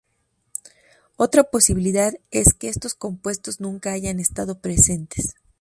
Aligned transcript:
Otra 1.15 1.43
posibilidad 1.43 2.11
es 2.31 2.55
que 2.55 2.69
estos 2.69 2.95
compuestos 2.95 3.59
nunca 3.59 3.91
hayan 3.91 4.19
estado 4.19 4.59
presentes. 4.59 5.35